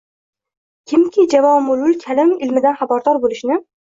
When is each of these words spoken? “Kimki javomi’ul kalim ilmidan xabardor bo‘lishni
“Kimki 0.91 1.27
javomi’ul 1.33 1.93
kalim 2.07 2.33
ilmidan 2.47 2.81
xabardor 2.81 3.21
bo‘lishni 3.27 3.61